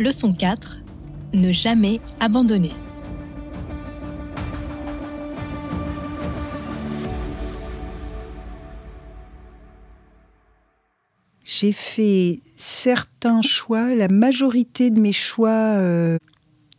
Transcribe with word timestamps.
Leçon 0.00 0.32
4. 0.32 0.78
Ne 1.34 1.52
jamais 1.52 2.00
abandonner. 2.20 2.72
J'ai 11.44 11.72
fait 11.72 12.40
certains 12.56 13.42
choix, 13.42 13.94
la 13.94 14.08
majorité 14.08 14.88
de 14.88 14.98
mes 14.98 15.12
choix 15.12 15.50
euh, 15.50 16.16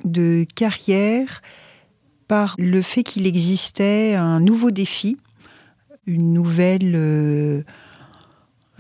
de 0.04 0.44
carrière, 0.56 1.44
par 2.28 2.56
le 2.58 2.82
fait 2.82 3.04
qu'il 3.04 3.28
existait 3.28 4.16
un 4.16 4.40
nouveau 4.40 4.72
défi, 4.72 5.18
une 6.08 6.34
nouvelle, 6.34 6.96
euh, 6.96 7.62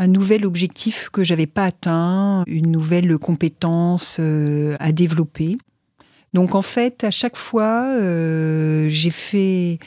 un 0.02 0.07
nouvel 0.07 0.45
objectif 0.45 1.09
que 1.11 1.23
j'avais 1.23 1.47
pas 1.47 1.65
atteint, 1.65 2.44
une 2.48 2.71
nouvelle 2.71 3.17
compétence 3.17 4.17
euh, 4.20 4.76
à 4.80 4.91
développer. 4.91 5.57
Donc 6.34 6.55
en 6.55 6.62
fait, 6.62 7.03
à 7.03 7.12
chaque 7.12 7.38
fois, 7.38 7.85
j'ai 8.88 9.09
fait 9.09 9.79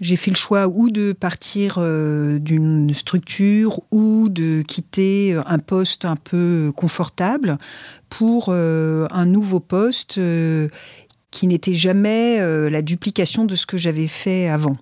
j'ai 0.00 0.16
fait 0.16 0.30
le 0.30 0.36
choix 0.36 0.66
ou 0.66 0.90
de 0.90 1.12
partir 1.12 1.76
euh, 1.78 2.38
d'une 2.38 2.92
structure 2.94 3.80
ou 3.90 4.28
de 4.30 4.62
quitter 4.62 5.38
un 5.46 5.58
poste 5.58 6.04
un 6.04 6.16
peu 6.16 6.72
confortable 6.74 7.58
pour 8.08 8.46
euh, 8.48 9.06
un 9.10 9.26
nouveau 9.26 9.60
poste 9.60 10.16
euh, 10.18 10.68
qui 11.30 11.46
n'était 11.46 11.74
jamais 11.74 12.40
la 12.70 12.82
duplication 12.82 13.44
de 13.44 13.54
ce 13.54 13.64
que 13.64 13.78
j'avais 13.78 14.08
fait 14.08 14.48
avant. 14.48 14.76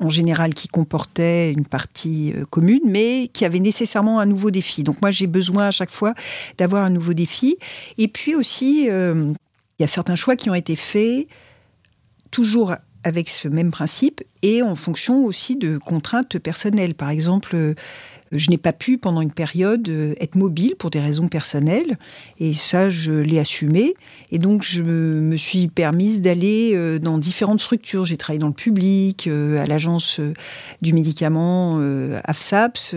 En 0.00 0.10
général, 0.10 0.54
qui 0.54 0.68
comportait 0.68 1.52
une 1.52 1.66
partie 1.66 2.32
commune, 2.50 2.82
mais 2.84 3.28
qui 3.32 3.44
avait 3.44 3.58
nécessairement 3.58 4.20
un 4.20 4.26
nouveau 4.26 4.50
défi. 4.50 4.84
Donc 4.84 5.02
moi, 5.02 5.10
j'ai 5.10 5.26
besoin 5.26 5.66
à 5.66 5.70
chaque 5.72 5.90
fois 5.90 6.14
d'avoir 6.56 6.84
un 6.84 6.90
nouveau 6.90 7.14
défi. 7.14 7.58
Et 7.96 8.06
puis 8.06 8.36
aussi, 8.36 8.84
il 8.84 9.34
y 9.80 9.84
a 9.84 9.88
certains 9.88 10.14
choix 10.14 10.36
qui 10.36 10.50
ont 10.50 10.54
été 10.54 10.76
faits 10.76 11.26
toujours 12.30 12.74
avec 13.04 13.28
ce 13.28 13.48
même 13.48 13.70
principe 13.70 14.22
et 14.42 14.62
en 14.62 14.74
fonction 14.74 15.24
aussi 15.24 15.56
de 15.56 15.78
contraintes 15.78 16.38
personnelles. 16.38 16.94
Par 16.94 17.10
exemple, 17.10 17.54
euh, 17.54 17.74
je 18.32 18.50
n'ai 18.50 18.58
pas 18.58 18.72
pu 18.72 18.98
pendant 18.98 19.20
une 19.20 19.32
période 19.32 19.88
euh, 19.88 20.14
être 20.20 20.34
mobile 20.34 20.74
pour 20.78 20.90
des 20.90 21.00
raisons 21.00 21.28
personnelles 21.28 21.96
et 22.38 22.54
ça 22.54 22.90
je 22.90 23.12
l'ai 23.12 23.38
assumé 23.38 23.94
et 24.30 24.38
donc 24.38 24.62
je 24.62 24.82
me 24.82 25.36
suis 25.36 25.68
permise 25.68 26.20
d'aller 26.22 26.72
euh, 26.74 26.98
dans 26.98 27.18
différentes 27.18 27.60
structures. 27.60 28.04
J'ai 28.04 28.16
travaillé 28.16 28.38
dans 28.38 28.48
le 28.48 28.52
public, 28.52 29.28
à 29.28 29.66
l'agence 29.66 30.20
du 30.82 30.92
médicament 30.92 31.80
AFSAPS 32.24 32.94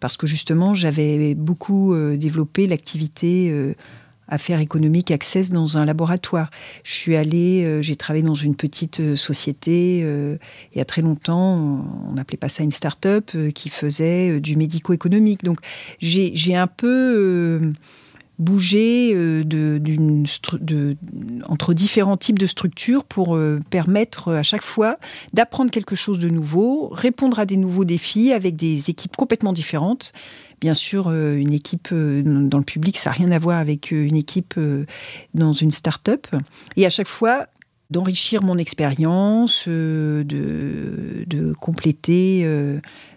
parce 0.00 0.16
que 0.16 0.26
justement 0.26 0.74
j'avais 0.74 1.34
beaucoup 1.34 1.94
développé 2.16 2.66
l'activité 2.66 3.74
affaires 4.28 4.60
économiques 4.60 5.10
Access 5.10 5.50
dans 5.50 5.78
un 5.78 5.84
laboratoire. 5.84 6.50
Je 6.84 6.92
suis 6.92 7.16
allée, 7.16 7.64
euh, 7.64 7.82
j'ai 7.82 7.96
travaillé 7.96 8.24
dans 8.24 8.34
une 8.34 8.54
petite 8.54 9.00
euh, 9.00 9.16
société 9.16 10.00
euh, 10.04 10.36
il 10.74 10.78
y 10.78 10.80
a 10.80 10.84
très 10.84 11.02
longtemps, 11.02 11.56
on 12.08 12.12
n'appelait 12.12 12.38
pas 12.38 12.48
ça 12.48 12.62
une 12.62 12.72
start-up, 12.72 13.30
qui 13.54 13.68
faisait 13.68 14.40
du 14.40 14.56
médico-économique. 14.56 15.44
Donc 15.44 15.58
j'ai 16.00 16.56
un 16.56 16.66
peu 16.66 17.72
bougé 18.38 19.14
entre 21.48 21.74
différents 21.74 22.16
types 22.16 22.38
de 22.38 22.46
structures 22.46 23.04
pour 23.04 23.38
permettre 23.70 24.32
à 24.32 24.42
chaque 24.42 24.62
fois 24.62 24.96
d'apprendre 25.32 25.70
quelque 25.70 25.94
chose 25.94 26.18
de 26.18 26.28
nouveau, 26.28 26.88
répondre 26.88 27.38
à 27.38 27.46
des 27.46 27.56
nouveaux 27.56 27.84
défis 27.84 28.32
avec 28.32 28.56
des 28.56 28.90
équipes 28.90 29.16
complètement 29.16 29.52
différentes 29.52 30.12
Bien 30.62 30.74
sûr, 30.74 31.08
euh, 31.08 31.34
une 31.34 31.52
équipe 31.52 31.88
euh, 31.90 32.22
dans 32.22 32.58
le 32.58 32.64
public, 32.64 32.96
ça 32.96 33.10
n'a 33.10 33.14
rien 33.14 33.32
à 33.32 33.40
voir 33.40 33.58
avec 33.58 33.92
euh, 33.92 34.06
une 34.06 34.14
équipe 34.14 34.54
dans 35.34 35.52
une 35.52 35.72
start-up. 35.72 36.28
Et 36.76 36.86
à 36.86 36.90
chaque 36.90 37.08
fois, 37.08 37.48
d'enrichir 37.90 38.44
mon 38.44 38.56
expérience, 38.56 39.66
de, 39.66 41.52
compléter 41.60 42.46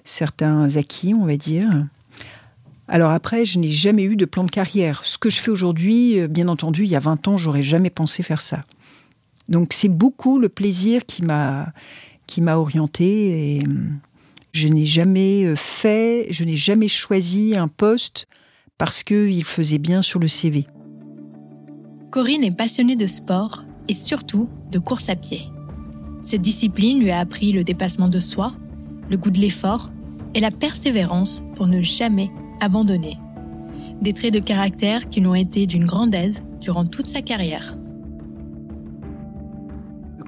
certains 0.03 0.75
acquis, 0.75 1.13
on 1.13 1.25
va 1.25 1.37
dire. 1.37 1.69
Alors 2.87 3.11
après, 3.11 3.45
je 3.45 3.59
n'ai 3.59 3.69
jamais 3.69 4.03
eu 4.03 4.15
de 4.15 4.25
plan 4.25 4.43
de 4.43 4.51
carrière. 4.51 5.05
Ce 5.05 5.19
que 5.19 5.29
je 5.29 5.39
fais 5.39 5.51
aujourd'hui, 5.51 6.27
bien 6.27 6.47
entendu, 6.47 6.83
il 6.83 6.89
y 6.89 6.95
a 6.95 6.99
20 6.99 7.27
ans, 7.27 7.37
j'aurais 7.37 7.63
jamais 7.63 7.91
pensé 7.91 8.23
faire 8.23 8.41
ça. 8.41 8.61
Donc 9.49 9.71
c'est 9.73 9.89
beaucoup 9.89 10.39
le 10.39 10.49
plaisir 10.49 11.05
qui 11.05 11.23
m'a 11.23 11.71
qui 12.25 12.41
m'a 12.41 12.57
orienté 12.57 13.57
et 13.57 13.63
je 14.55 14.69
n'ai 14.69 14.85
jamais 14.85 15.45
euh, 15.45 15.55
fait, 15.55 16.27
je 16.31 16.45
n'ai 16.45 16.55
jamais 16.55 16.87
choisi 16.87 17.55
un 17.57 17.67
poste 17.67 18.25
parce 18.77 19.03
qu'il 19.03 19.43
faisait 19.43 19.79
bien 19.79 20.01
sur 20.01 20.19
le 20.19 20.29
CV. 20.29 20.65
Corinne 22.09 22.43
est 22.43 22.55
passionnée 22.55 22.95
de 22.95 23.07
sport 23.07 23.65
et 23.89 23.93
surtout 23.93 24.47
de 24.71 24.79
course 24.79 25.09
à 25.09 25.15
pied. 25.15 25.41
Cette 26.23 26.41
discipline 26.41 27.01
lui 27.01 27.11
a 27.11 27.19
appris 27.19 27.51
le 27.51 27.65
dépassement 27.65 28.07
de 28.07 28.21
soi, 28.21 28.55
le 29.09 29.17
goût 29.17 29.29
de 29.29 29.39
l'effort 29.39 29.91
et 30.33 30.39
la 30.39 30.51
persévérance 30.51 31.43
pour 31.55 31.67
ne 31.67 31.83
jamais 31.83 32.31
abandonner. 32.61 33.17
Des 34.01 34.13
traits 34.13 34.33
de 34.33 34.39
caractère 34.39 35.09
qui 35.09 35.19
lui 35.19 35.27
ont 35.27 35.35
été 35.35 35.65
d'une 35.65 35.85
grande 35.85 36.15
aide 36.15 36.37
durant 36.61 36.85
toute 36.85 37.07
sa 37.07 37.21
carrière. 37.21 37.77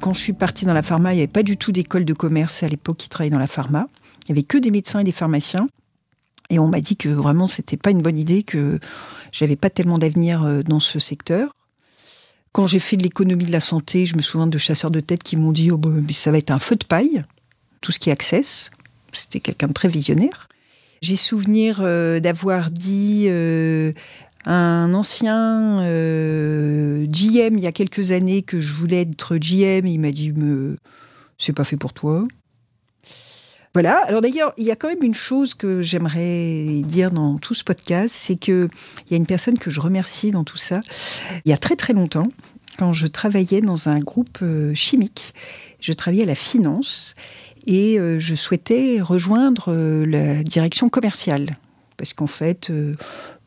Quand 0.01 0.13
je 0.13 0.19
suis 0.19 0.33
partie 0.33 0.65
dans 0.65 0.73
la 0.73 0.83
pharma, 0.83 1.13
il 1.13 1.15
n'y 1.15 1.21
avait 1.21 1.31
pas 1.31 1.43
du 1.43 1.55
tout 1.55 1.71
d'école 1.71 2.05
de 2.05 2.13
commerce 2.13 2.61
à 2.63 2.67
l'époque 2.67 2.97
qui 2.97 3.09
travaillait 3.09 3.31
dans 3.31 3.39
la 3.39 3.47
pharma. 3.47 3.87
Il 4.27 4.33
n'y 4.33 4.39
avait 4.39 4.45
que 4.45 4.57
des 4.57 4.71
médecins 4.71 4.99
et 4.99 5.03
des 5.03 5.11
pharmaciens. 5.11 5.69
Et 6.49 6.59
on 6.59 6.67
m'a 6.67 6.81
dit 6.81 6.95
que 6.95 7.09
vraiment, 7.09 7.47
c'était 7.47 7.77
pas 7.77 7.91
une 7.91 8.01
bonne 8.01 8.17
idée, 8.17 8.43
que 8.43 8.79
j'avais 9.31 9.55
pas 9.55 9.69
tellement 9.69 9.97
d'avenir 9.97 10.43
euh, 10.43 10.63
dans 10.63 10.79
ce 10.79 10.99
secteur. 10.99 11.51
Quand 12.53 12.67
j'ai 12.67 12.79
fait 12.79 12.97
de 12.97 13.03
l'économie 13.03 13.45
de 13.45 13.51
la 13.51 13.59
santé, 13.59 14.05
je 14.05 14.15
me 14.15 14.21
souviens 14.21 14.47
de 14.47 14.57
chasseurs 14.57 14.91
de 14.91 14.99
tête 14.99 15.23
qui 15.23 15.35
m'ont 15.35 15.51
dit 15.51 15.71
oh, 15.71 15.77
bah, 15.77 15.89
ça 16.11 16.31
va 16.31 16.37
être 16.37 16.51
un 16.51 16.59
feu 16.59 16.75
de 16.75 16.85
paille, 16.85 17.23
tout 17.81 17.91
ce 17.91 17.99
qui 17.99 18.09
est 18.09 18.13
access. 18.13 18.71
C'était 19.11 19.39
quelqu'un 19.39 19.67
de 19.67 19.73
très 19.73 19.89
visionnaire. 19.89 20.47
J'ai 21.01 21.15
souvenir 21.15 21.79
euh, 21.81 22.19
d'avoir 22.19 22.71
dit 22.71 23.25
euh, 23.27 23.91
un 24.45 24.93
ancien 24.93 25.81
GM 25.83 27.57
il 27.57 27.59
y 27.59 27.67
a 27.67 27.71
quelques 27.71 28.11
années 28.11 28.41
que 28.41 28.59
je 28.61 28.73
voulais 28.73 29.01
être 29.01 29.37
GM. 29.37 29.85
Il 29.85 29.99
m'a 29.99 30.11
dit 30.11 30.33
c'est 31.37 31.53
pas 31.53 31.65
fait 31.65 31.77
pour 31.77 31.93
toi. 31.93 32.25
Voilà. 33.77 33.99
Alors 34.07 34.21
d'ailleurs, 34.21 34.53
il 34.57 34.65
y 34.65 34.71
a 34.71 34.75
quand 34.75 34.87
même 34.87 35.03
une 35.03 35.13
chose 35.13 35.53
que 35.53 35.83
j'aimerais 35.83 36.81
dire 36.83 37.11
dans 37.11 37.37
tout 37.37 37.53
ce 37.53 37.63
podcast, 37.63 38.09
c'est 38.09 38.35
que 38.35 38.69
il 39.05 39.11
y 39.11 39.13
a 39.13 39.17
une 39.17 39.27
personne 39.27 39.59
que 39.59 39.69
je 39.69 39.79
remercie 39.79 40.31
dans 40.31 40.43
tout 40.43 40.57
ça. 40.57 40.81
Il 41.45 41.51
y 41.51 41.53
a 41.53 41.57
très 41.57 41.75
très 41.75 41.93
longtemps, 41.93 42.25
quand 42.79 42.93
je 42.93 43.05
travaillais 43.05 43.61
dans 43.61 43.87
un 43.87 43.99
groupe 43.99 44.39
euh, 44.41 44.73
chimique, 44.73 45.35
je 45.79 45.93
travaillais 45.93 46.23
à 46.23 46.25
la 46.25 46.33
finance 46.33 47.13
et 47.67 47.99
euh, 47.99 48.17
je 48.17 48.33
souhaitais 48.33 48.99
rejoindre 48.99 49.65
euh, 49.67 50.07
la 50.07 50.41
direction 50.41 50.89
commerciale 50.89 51.51
parce 51.97 52.13
qu'en 52.13 52.25
fait, 52.25 52.71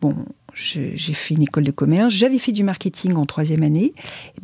bon, 0.00 0.14
j'ai 0.60 1.12
fait 1.14 1.34
une 1.34 1.42
école 1.42 1.64
de 1.64 1.70
commerce, 1.70 2.12
j'avais 2.12 2.38
fait 2.38 2.52
du 2.52 2.62
marketing 2.62 3.14
en 3.14 3.26
troisième 3.26 3.62
année, 3.62 3.94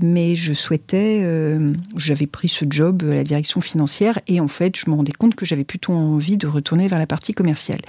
mais 0.01 0.37
je 0.37 0.53
souhaitais, 0.53 1.21
euh, 1.25 1.73
j'avais 1.97 2.27
pris 2.27 2.49
ce 2.49 2.65
job 2.69 3.03
à 3.05 3.15
la 3.15 3.23
direction 3.23 3.61
financière 3.61 4.19
et 4.27 4.41
en 4.41 4.49
fait, 4.49 4.77
je 4.77 4.91
me 4.91 4.97
rendais 4.97 5.13
compte 5.13 5.35
que 5.35 5.45
j'avais 5.47 5.65
plutôt 5.65 5.93
envie 5.93 6.37
de 6.37 6.47
retourner 6.47 6.89
vers 6.89 6.99
la 6.99 7.07
partie 7.07 7.35
commerciale. 7.35 7.81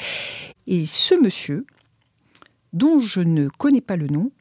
Et 0.67 0.85
ce 0.85 1.15
monsieur, 1.15 1.65
dont 2.73 2.99
je 2.99 3.21
ne 3.21 3.47
connais 3.47 3.81
pas 3.81 3.95
le 3.95 4.07
nom, 4.07 4.31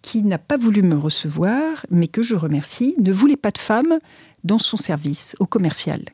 qui 0.00 0.22
n'a 0.22 0.38
pas 0.38 0.56
voulu 0.56 0.82
me 0.82 0.96
recevoir, 0.96 1.86
mais 1.90 2.08
que 2.08 2.22
je 2.22 2.34
remercie, 2.34 2.94
ne 2.98 3.12
voulait 3.12 3.36
pas 3.36 3.52
de 3.52 3.58
femme 3.58 3.98
dans 4.42 4.58
son 4.58 4.76
service 4.76 5.36
au 5.38 5.46
commercial. 5.46 6.04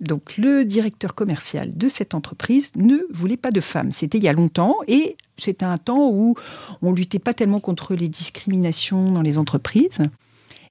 Donc 0.00 0.38
le 0.38 0.64
directeur 0.64 1.14
commercial 1.14 1.76
de 1.76 1.88
cette 1.88 2.14
entreprise 2.14 2.72
ne 2.76 2.98
voulait 3.10 3.36
pas 3.36 3.50
de 3.50 3.60
femmes. 3.60 3.92
C'était 3.92 4.18
il 4.18 4.24
y 4.24 4.28
a 4.28 4.32
longtemps 4.32 4.76
et 4.88 5.16
c'était 5.36 5.66
un 5.66 5.78
temps 5.78 6.08
où 6.10 6.34
on 6.80 6.92
luttait 6.92 7.18
pas 7.18 7.34
tellement 7.34 7.60
contre 7.60 7.94
les 7.94 8.08
discriminations 8.08 9.12
dans 9.12 9.22
les 9.22 9.36
entreprises. 9.36 9.98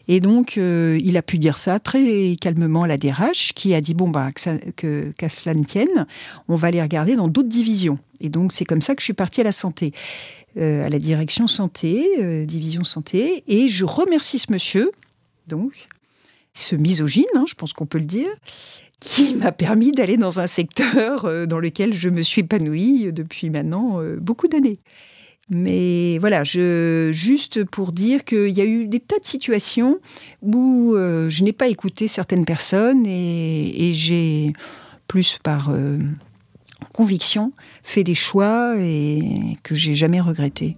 Et 0.08 0.22
donc, 0.22 0.58
euh, 0.58 1.00
il 1.04 1.18
a 1.18 1.22
pu 1.22 1.38
dire 1.38 1.60
ça 1.60 1.80
très 1.80 2.36
calmement 2.42 2.82
à 2.82 2.88
la 2.88 2.98
DRH, 2.98 3.54
qui 3.54 3.76
a 3.76 3.82
dit 3.82 3.94
bon 3.94 4.10
bah 4.10 4.32
que 4.76 5.12
qu'à 5.12 5.30
cela 5.30 5.54
ne 5.54 5.64
tienne, 5.64 6.08
on 6.48 6.56
va 6.56 6.72
les 6.72 6.82
regarder 6.82 7.16
dans 7.16 7.28
d'autres 7.28 7.48
divisions. 7.48 8.00
Et 8.20 8.30
donc, 8.30 8.52
c'est 8.52 8.66
comme 8.66 8.82
ça 8.82 8.96
que 8.96 9.02
je 9.02 9.06
suis 9.06 9.14
partie 9.14 9.42
à 9.42 9.44
la 9.44 9.52
santé, 9.52 9.94
euh, 10.58 10.84
à 10.84 10.90
la 10.90 10.98
direction 10.98 11.46
santé, 11.46 12.08
euh, 12.20 12.46
division 12.46 12.84
santé. 12.84 13.44
Et 13.48 13.70
je 13.70 13.86
remercie 13.86 14.40
ce 14.40 14.52
monsieur, 14.52 14.92
donc 15.48 15.88
ce 16.54 16.76
misogyne, 16.76 17.26
hein, 17.36 17.46
je 17.48 17.56
pense 17.56 17.74
qu'on 17.74 17.86
peut 17.86 17.98
le 17.98 18.06
dire, 18.06 18.30
qui 19.00 19.36
m'a 19.40 19.52
permis 19.52 19.92
d'aller 19.92 20.18
dans 20.18 20.40
un 20.40 20.48
secteur 20.48 21.26
euh, 21.26 21.46
dans 21.46 21.60
lequel 21.60 21.94
je 21.94 22.10
me 22.10 22.22
suis 22.22 22.42
épanouie 22.42 23.12
depuis 23.12 23.50
maintenant 23.50 24.02
euh, 24.02 24.18
beaucoup 24.20 24.48
d'années. 24.48 24.80
Mais 25.52 26.20
voilà, 26.20 26.44
je, 26.44 27.10
juste 27.12 27.64
pour 27.64 27.92
dire 27.92 28.24
qu'il 28.24 28.50
y 28.50 28.62
a 28.62 28.66
eu 28.66 28.86
des 28.86 29.00
tas 29.00 29.18
de 29.18 29.26
situations 29.26 29.98
où 30.44 30.94
euh, 30.94 31.28
je 31.32 31.44
n'ai 31.44 31.54
pas 31.54 31.70
écouté 31.70 32.08
certaines 32.08 32.46
personnes 32.46 33.04
et, 33.08 33.92
j'ai, 33.96 34.54
plus 35.08 35.40
par 35.42 35.72
conviction, 36.94 37.52
fait 37.82 38.04
des 38.04 38.14
choix 38.14 38.76
et 38.78 39.58
que 39.64 39.74
j'ai 39.74 39.96
jamais 39.96 40.22
regrettés. 40.22 40.76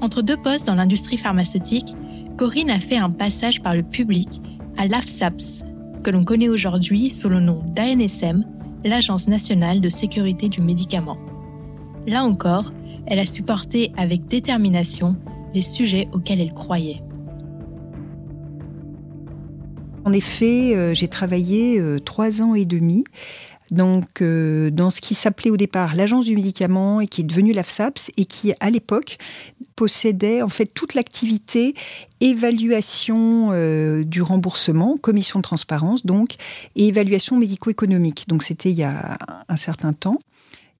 Entre 0.00 0.22
deux 0.22 0.36
postes 0.36 0.66
dans 0.66 0.76
l'industrie 0.76 1.16
pharmaceutique, 1.16 1.94
Corinne 2.36 2.70
a 2.70 2.78
fait 2.78 2.96
un 2.96 3.10
passage 3.10 3.60
par 3.62 3.74
le 3.74 3.82
public 3.82 4.40
à 4.76 4.86
l'AFSAPS, 4.86 5.64
que 6.04 6.10
l'on 6.10 6.24
connaît 6.24 6.48
aujourd'hui 6.48 7.10
sous 7.10 7.28
le 7.28 7.40
nom 7.40 7.64
d'ANSM, 7.74 8.44
l'Agence 8.84 9.26
nationale 9.26 9.80
de 9.80 9.88
sécurité 9.88 10.48
du 10.48 10.60
médicament. 10.60 11.18
Là 12.06 12.22
encore, 12.22 12.72
elle 13.06 13.18
a 13.18 13.26
supporté 13.26 13.92
avec 13.96 14.28
détermination 14.28 15.16
les 15.52 15.62
sujets 15.62 16.06
auxquels 16.12 16.40
elle 16.40 16.54
croyait. 16.54 17.02
En 20.04 20.12
effet, 20.12 20.74
euh, 20.74 20.94
j'ai 20.94 21.08
travaillé 21.08 21.80
euh, 21.80 21.98
trois 21.98 22.40
ans 22.40 22.54
et 22.54 22.64
demi 22.64 23.04
donc 23.70 24.22
euh, 24.22 24.70
dans 24.70 24.90
ce 24.90 25.00
qui 25.00 25.14
s'appelait 25.14 25.50
au 25.50 25.56
départ 25.56 25.94
l'agence 25.94 26.24
du 26.24 26.34
médicament 26.34 27.00
et 27.00 27.06
qui 27.06 27.22
est 27.22 27.24
devenue 27.24 27.52
l'AFSAPS 27.52 28.10
et 28.16 28.24
qui 28.24 28.52
à 28.60 28.70
l'époque 28.70 29.18
possédait 29.76 30.42
en 30.42 30.48
fait 30.48 30.66
toute 30.66 30.94
l'activité 30.94 31.74
évaluation 32.20 33.52
du 34.02 34.22
remboursement, 34.22 34.96
commission 34.96 35.38
de 35.38 35.44
transparence 35.44 36.04
donc, 36.04 36.34
et 36.74 36.88
évaluation 36.88 37.36
médico-économique. 37.36 38.24
Donc 38.26 38.42
c'était 38.42 38.70
il 38.70 38.76
y 38.76 38.82
a 38.82 39.18
un 39.48 39.56
certain 39.56 39.92
temps 39.92 40.18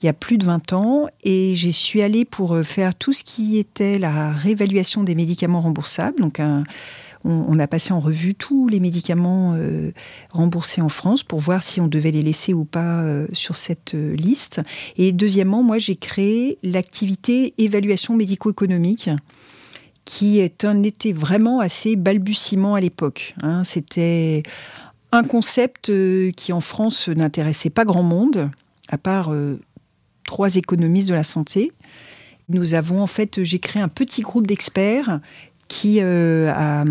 il 0.00 0.06
y 0.06 0.08
a 0.08 0.12
plus 0.12 0.38
de 0.38 0.44
20 0.44 0.72
ans 0.74 1.06
et 1.24 1.56
j'y 1.56 1.72
suis 1.72 2.02
allée 2.02 2.24
pour 2.24 2.56
faire 2.64 2.94
tout 2.94 3.12
ce 3.12 3.24
qui 3.24 3.58
était 3.58 3.98
la 3.98 4.30
réévaluation 4.30 5.02
des 5.02 5.16
médicaments 5.16 5.60
remboursables, 5.60 6.20
donc 6.20 6.38
un, 6.38 6.62
on, 7.28 7.58
a 7.58 7.66
passé 7.66 7.92
en 7.92 8.00
revue 8.00 8.34
tous 8.34 8.68
les 8.68 8.80
médicaments 8.80 9.54
euh, 9.54 9.92
remboursés 10.30 10.80
en 10.80 10.88
France 10.88 11.22
pour 11.22 11.40
voir 11.40 11.62
si 11.62 11.80
on 11.80 11.86
devait 11.86 12.10
les 12.10 12.22
laisser 12.22 12.54
ou 12.54 12.64
pas 12.64 13.02
euh, 13.02 13.26
sur 13.32 13.54
cette 13.54 13.94
euh, 13.94 14.14
liste. 14.16 14.60
Et 14.96 15.12
deuxièmement, 15.12 15.62
moi, 15.62 15.78
j'ai 15.78 15.96
créé 15.96 16.58
l'activité 16.62 17.54
évaluation 17.58 18.16
médico-économique 18.16 19.10
qui 20.04 20.40
est 20.40 20.64
un, 20.64 20.82
était 20.82 21.12
vraiment 21.12 21.60
assez 21.60 21.94
balbutiement 21.96 22.74
à 22.74 22.80
l'époque. 22.80 23.34
Hein. 23.42 23.62
C'était 23.62 24.42
un 25.12 25.22
concept 25.22 25.92
qui 26.32 26.52
en 26.52 26.62
France 26.62 27.08
n'intéressait 27.08 27.68
pas 27.68 27.84
grand 27.84 28.02
monde, 28.02 28.50
à 28.88 28.96
part 28.96 29.32
trois 30.24 30.56
économistes 30.56 31.08
de 31.08 31.14
la 31.14 31.24
santé. 31.24 31.72
Nous 32.48 32.72
avons 32.72 33.02
en 33.02 33.06
fait, 33.06 33.44
j'ai 33.44 33.58
créé 33.58 33.82
un 33.82 33.88
petit 33.88 34.22
groupe 34.22 34.46
d'experts 34.46 35.20
qui, 35.68 35.98
euh, 36.00 36.50
a, 36.50 36.84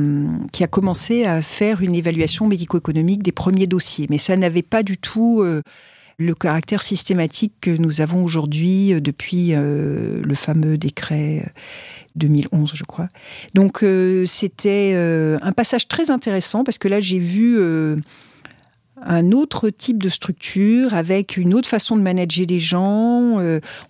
qui 0.51 0.63
a 0.63 0.67
commencé 0.67 1.25
à 1.25 1.41
faire 1.41 1.81
une 1.81 1.95
évaluation 1.95 2.47
médico-économique 2.47 3.23
des 3.23 3.31
premiers 3.31 3.67
dossiers. 3.67 4.07
Mais 4.09 4.19
ça 4.19 4.37
n'avait 4.37 4.61
pas 4.61 4.83
du 4.83 4.97
tout 4.97 5.41
euh, 5.41 5.61
le 6.19 6.35
caractère 6.35 6.83
systématique 6.83 7.53
que 7.59 7.71
nous 7.71 8.01
avons 8.01 8.23
aujourd'hui 8.23 8.93
euh, 8.93 9.01
depuis 9.01 9.53
le 9.53 10.35
fameux 10.35 10.77
décret 10.77 11.51
2011, 12.15 12.71
je 12.73 12.83
crois. 12.83 13.09
Donc 13.53 13.83
c'était 14.25 14.95
un 15.41 15.51
passage 15.51 15.87
très 15.87 16.09
intéressant 16.09 16.63
parce 16.63 16.77
que 16.77 16.87
là 16.87 17.01
j'ai 17.01 17.19
vu 17.19 17.59
un 19.03 19.31
autre 19.31 19.69
type 19.69 20.01
de 20.01 20.09
structure 20.09 20.93
avec 20.93 21.37
une 21.37 21.53
autre 21.53 21.69
façon 21.69 21.95
de 21.95 22.01
manager 22.01 22.45
les 22.47 22.59
gens. 22.59 23.37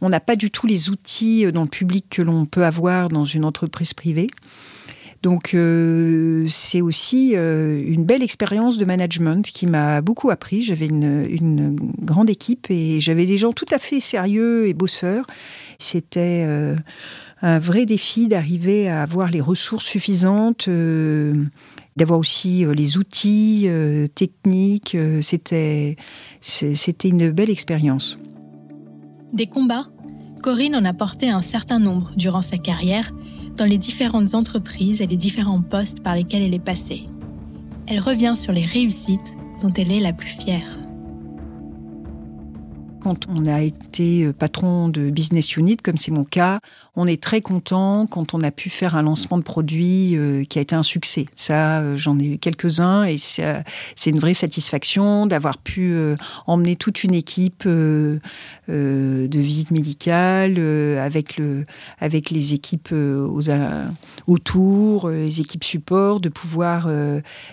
on 0.01 0.09
n'a 0.09 0.19
pas 0.19 0.35
du 0.35 0.51
tout 0.51 0.67
les 0.67 0.89
outils 0.89 1.51
dans 1.51 1.63
le 1.63 1.69
public 1.69 2.05
que 2.09 2.21
l'on 2.21 2.45
peut 2.45 2.65
avoir 2.65 3.09
dans 3.09 3.25
une 3.25 3.45
entreprise 3.45 3.93
privée. 3.93 4.27
Donc 5.23 5.53
euh, 5.53 6.47
c'est 6.47 6.81
aussi 6.81 7.33
euh, 7.35 7.81
une 7.85 8.05
belle 8.05 8.21
expérience 8.21 8.77
de 8.77 8.85
management 8.85 9.45
qui 9.45 9.67
m'a 9.67 10.01
beaucoup 10.01 10.29
appris. 10.29 10.63
J'avais 10.63 10.87
une, 10.87 11.75
grande 12.01 12.29
équipe 12.29 12.67
et 12.69 12.99
j'avais 12.99 13.25
des 13.25 13.37
gens 13.37 13.51
tout 13.51 13.65
à 13.71 13.79
fait 13.79 13.99
sérieux 13.99 14.67
et 14.67 14.73
bosseurs. 14.73 15.25
C'était 15.79 16.45
euh, 16.47 16.75
un 17.41 17.59
vrai 17.59 17.85
défi 17.85 18.27
d'arriver 18.27 18.89
à 18.89 19.01
avoir 19.01 19.29
les 19.29 19.41
ressources 19.41 19.85
suffisantes, 19.85 20.69
d'avoir 21.95 22.19
aussi 22.19 22.65
les 22.73 22.97
outils 22.97 23.69
techniques. 24.15 24.97
C'était 25.21 25.95
c'était 26.41 27.09
une 27.09 27.31
belle 27.31 27.49
expérience. 27.49 28.17
Des 29.33 29.47
combats, 29.47 29.87
Corinne 30.41 30.75
en 30.75 30.85
a 30.85 30.93
porté 30.93 31.29
un 31.29 31.41
certain 31.41 31.79
nombre 31.79 32.11
durant 32.15 32.41
sa 32.41 32.57
carrière 32.57 33.11
dans 33.57 33.65
les 33.65 33.77
différentes 33.77 34.33
entreprises 34.33 35.01
et 35.01 35.07
les 35.07 35.17
différents 35.17 35.61
postes 35.61 36.01
par 36.01 36.15
lesquels 36.15 36.43
elle 36.43 36.53
est 36.53 36.59
passée. 36.59 37.05
Elle 37.87 37.99
revient 37.99 38.35
sur 38.37 38.53
les 38.53 38.65
réussites 38.65 39.35
dont 39.61 39.73
elle 39.73 39.91
est 39.91 39.99
la 39.99 40.13
plus 40.13 40.29
fière 40.29 40.77
quand 43.07 43.25
on 43.29 43.45
a 43.45 43.61
été 43.61 44.25
euh, 44.25 44.33
patron 44.33 44.89
de 44.89 45.09
business 45.11 45.55
unit, 45.55 45.77
comme 45.77 45.95
c'est 45.95 46.11
mon 46.11 46.25
cas, 46.25 46.59
on 46.97 47.07
est 47.07 47.23
très 47.23 47.39
content 47.39 48.05
quand 48.05 48.33
on 48.33 48.41
a 48.41 48.51
pu 48.51 48.69
faire 48.69 48.95
un 48.95 49.03
lancement 49.03 49.37
de 49.37 49.43
produit 49.43 50.17
euh, 50.17 50.43
qui 50.43 50.59
a 50.59 50.61
été 50.61 50.75
un 50.75 50.83
succès. 50.83 51.25
Ça, 51.33 51.79
euh, 51.79 51.95
j'en 51.95 52.19
ai 52.19 52.25
eu 52.25 52.37
quelques-uns 52.37 53.05
et 53.05 53.17
c'est 53.17 54.09
une 54.09 54.19
vraie 54.19 54.33
satisfaction 54.33 55.25
d'avoir 55.25 55.57
pu 55.57 55.95
emmener 56.47 56.75
toute 56.75 57.03
une 57.05 57.13
équipe 57.13 57.65
de 57.65 58.19
visite 58.67 59.71
médicale 59.71 60.59
avec 60.99 61.37
le 61.37 61.65
avec 61.99 62.29
les 62.29 62.53
équipes 62.53 62.93
autour, 64.27 65.09
les 65.09 65.39
équipes 65.39 65.63
support, 65.63 66.19
de 66.19 66.29
pouvoir 66.29 66.89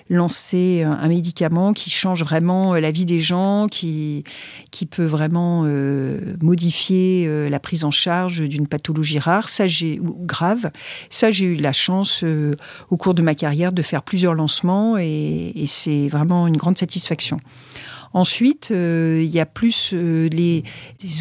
lancer 0.09 0.83
un 0.83 1.09
médicament 1.09 1.73
qui 1.73 1.91
change 1.91 2.23
vraiment 2.23 2.75
la 2.75 2.91
vie 2.91 3.05
des 3.05 3.21
gens, 3.21 3.67
qui 3.69 4.25
qui 4.71 4.87
peut 4.87 5.05
vraiment 5.05 5.44
euh, 5.65 6.37
modifier 6.43 7.27
euh, 7.27 7.49
la 7.49 7.61
prise 7.61 7.85
en 7.85 7.91
charge 7.91 8.41
d'une 8.41 8.67
pathologie 8.67 9.19
rare, 9.19 9.49
ça 9.49 9.67
j'ai 9.67 10.01
grave. 10.03 10.71
Ça 11.11 11.31
j'ai 11.31 11.47
eu 11.47 11.55
la 11.57 11.73
chance 11.73 12.23
euh, 12.25 12.57
au 12.91 12.97
cours 12.97 13.15
de 13.15 13.23
ma 13.23 13.35
carrière 13.35 13.73
de 13.73 13.83
faire 13.83 14.03
plusieurs 14.03 14.35
lancements 14.35 14.97
et, 14.99 15.53
c'est 15.67 16.09
vraiment 16.09 16.47
une 16.47 16.57
grande 16.57 16.77
satisfaction. 16.77 17.41
Ensuite, 18.15 18.71
il 18.71 19.27
y 19.27 19.41
a 19.41 19.47
plus 19.47 19.93
les, 19.93 20.63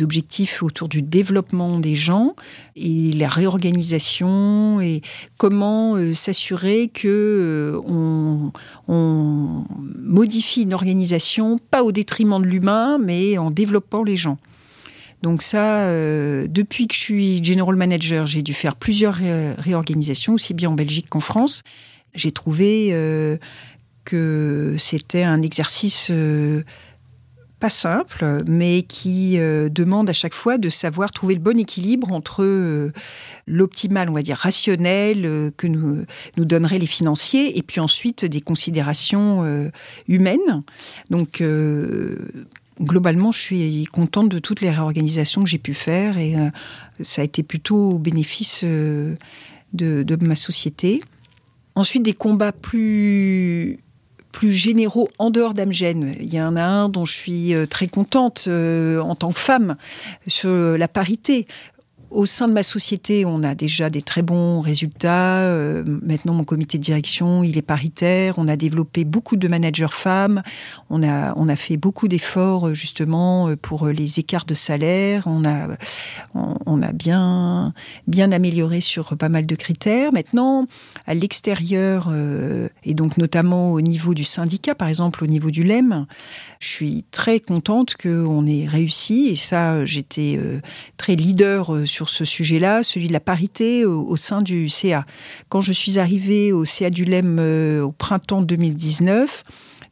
objectifs 0.02 0.64
autour 0.64 0.88
du 0.88 1.02
développement 1.02 1.80
des 1.80 1.96
gens 1.96 2.36
et 2.76 3.12
la 3.14 3.28
réorganisation 3.28 4.80
et 4.80 5.02
comment 5.38 5.98
s'assurer 6.14 6.90
que 6.90 7.82
on, 7.88 8.52
on, 8.88 9.66
modifie 9.98 10.62
une 10.62 10.74
organisation 10.74 11.58
pas 11.72 11.84
au 11.84 11.92
détriment 11.92 12.40
de 12.40 12.48
l'humain, 12.48 13.00
mais 13.00 13.38
en 13.40 13.50
développant 13.50 14.04
les 14.04 14.18
gens. 14.18 14.38
Donc 15.24 15.42
ça, 15.42 15.86
euh, 15.86 16.48
depuis 16.50 16.86
que 16.86 16.94
je 16.94 17.00
suis 17.00 17.44
general 17.44 17.78
manager, 17.78 18.26
j'ai 18.26 18.42
dû 18.42 18.54
faire 18.54 18.76
plusieurs 18.76 19.16
réorganisations, 19.58 20.34
aussi 20.34 20.54
bien 20.54 20.70
en 20.70 20.74
Belgique 20.74 21.08
qu'en 21.10 21.22
France. 21.22 21.64
J'ai 22.14 22.34
trouvé 22.34 22.90
euh, 22.92 23.38
que 24.06 24.76
c'était 24.78 25.24
un 25.24 25.42
exercice 25.42 26.08
euh, 26.12 26.64
pas 27.60 27.70
simple, 27.70 28.44
mais 28.46 28.82
qui 28.82 29.38
demande 29.38 30.10
à 30.10 30.14
chaque 30.14 30.34
fois 30.34 30.58
de 30.58 30.70
savoir 30.70 31.12
trouver 31.12 31.36
le 31.36 31.40
bon 31.40 31.58
équilibre 31.58 32.12
entre 32.12 32.92
l'optimal, 33.48 34.10
on 34.10 34.14
va 34.14 34.22
dire, 34.22 34.36
rationnel 34.36 35.50
que 35.56 35.68
nous, 35.68 36.04
nous 36.36 36.44
donneraient 36.44 36.80
les 36.80 36.88
financiers, 36.88 37.58
et 37.58 37.62
puis 37.62 37.80
ensuite 37.80 38.26
des 38.26 38.42
considérations 38.42 39.72
humaines. 40.10 40.64
Donc 41.10 41.42
globalement, 42.80 43.32
je 43.32 43.40
suis 43.40 43.86
contente 43.86 44.30
de 44.30 44.40
toutes 44.40 44.62
les 44.62 44.70
réorganisations 44.70 45.44
que 45.44 45.50
j'ai 45.50 45.58
pu 45.58 45.74
faire 45.74 46.18
et 46.18 46.36
euh, 46.36 46.50
ça 47.00 47.22
a 47.22 47.26
été 47.26 47.44
plutôt 47.44 47.92
au 47.92 48.00
bénéfice 48.00 48.62
euh, 48.64 49.16
de, 49.74 50.18
ma 50.22 50.36
société. 50.36 51.02
Ensuite, 51.76 52.04
des 52.04 52.14
combats 52.14 52.52
plus 52.52 53.80
plus 54.34 54.52
généraux 54.52 55.10
en 55.20 55.30
dehors 55.30 55.54
d'Amgen. 55.54 56.14
Il 56.20 56.34
y 56.34 56.42
en 56.42 56.58
a 56.58 56.64
un 56.64 56.90
dont 56.90 57.06
je 57.06 57.14
suis 57.14 57.54
euh, 57.54 57.66
très 57.66 57.88
contente 57.88 58.50
en 58.50 59.16
tant 59.16 59.32
que 59.32 59.40
femme 59.40 59.78
sur 60.28 60.78
la 60.78 60.88
parité 60.90 61.48
au 62.14 62.26
sein 62.26 62.48
de 62.48 62.54
ma 62.54 62.64
société, 62.64 63.26
on 63.26 63.44
a 63.44 63.56
déjà 63.56 63.90
des 63.90 64.02
très 64.02 64.22
bons 64.22 64.62
résultats. 64.62 65.42
Euh, 65.42 65.84
maintenant, 66.04 66.34
mon 66.34 66.44
comité 66.44 66.78
de 66.78 66.84
direction, 66.84 67.44
il 67.44 67.58
est 67.58 67.64
paritaire. 67.64 68.36
On 68.38 68.48
a 68.48 68.56
développé 68.56 69.04
beaucoup 69.04 69.36
de 69.36 69.48
managers 69.48 69.88
femmes. 69.90 70.44
On 70.90 71.04
a, 71.04 71.34
on 71.38 71.50
a 71.50 71.56
fait 71.56 71.78
beaucoup 71.78 72.08
d'efforts 72.08 72.68
euh, 72.68 72.74
justement 72.74 73.50
euh, 73.50 73.56
pour 73.56 73.88
les 73.88 74.20
écarts 74.20 74.46
de 74.46 74.54
salaire. 74.54 75.24
On 75.26 75.44
a, 75.44 75.70
on, 76.36 76.82
a 76.82 76.92
bien, 76.92 77.74
bien 78.08 78.32
amélioré 78.32 78.80
sur 78.80 79.18
pas 79.18 79.30
mal 79.30 79.46
de 79.46 79.56
critères. 79.56 80.14
Maintenant, 80.14 80.68
à 81.08 81.16
l'extérieur, 81.16 82.14
et 82.84 82.94
donc 82.94 83.18
notamment 83.18 83.72
au 83.72 83.82
niveau 83.82 84.14
du 84.14 84.24
syndicat, 84.24 84.76
par 84.76 84.88
exemple 84.88 85.24
au 85.24 85.28
niveau 85.28 85.50
du 85.50 85.64
LEM, 85.64 86.06
je 86.60 86.68
suis 86.68 87.06
très 87.12 87.40
contente 87.40 87.96
qu'on 87.96 88.46
ait 88.46 88.68
réussi. 88.68 89.30
Et 89.30 89.36
ça, 89.36 89.86
j'étais 89.86 90.40
très 90.98 91.16
leader 91.16 91.88
sur 91.88 92.03
ce 92.10 92.26
sujet-là, 92.26 92.84
celui 92.84 93.08
de 93.08 93.14
la 93.14 93.20
parité 93.20 93.86
au, 93.86 94.16
sein 94.16 94.42
du 94.42 94.70
CA. 94.70 95.06
Quand 95.50 95.62
je 95.62 95.72
suis 95.72 96.00
arrivée 96.00 96.52
au 96.52 96.66
CA 96.66 96.90
du 96.90 97.06
LEM 97.06 97.38
euh, 97.40 97.82
au 97.82 97.92
printemps 97.92 98.42
2019, 98.42 99.44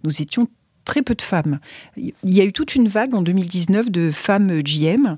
nous 0.03 0.22
étions 0.22 0.48
très 0.86 1.01
peu 1.01 1.15
de 1.15 1.22
femmes. 1.22 1.60
Il 1.98 2.13
y 2.24 2.41
a 2.41 2.44
eu 2.44 2.53
toute 2.53 2.75
une 2.75 2.88
vague 2.88 3.13
en 3.13 3.22
2019 3.22 3.91
de 3.91 4.12
femmes 4.12 4.62
GM 4.62 5.18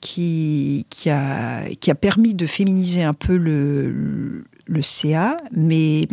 qui, 0.00 0.84
a, 1.08 1.94
permis 2.00 2.34
de 2.34 2.46
féminiser 2.46 3.02
un 3.02 3.14
peu 3.14 3.36
le, 3.36 4.44
le 4.66 4.82
CA, 4.82 5.36
mais 5.52 6.08